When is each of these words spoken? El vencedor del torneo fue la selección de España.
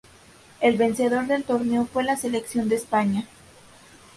El 0.61 0.77
vencedor 0.77 1.27
del 1.27 1.43
torneo 1.43 1.85
fue 1.85 2.03
la 2.03 2.17
selección 2.17 2.67
de 2.69 2.75
España. 2.75 3.27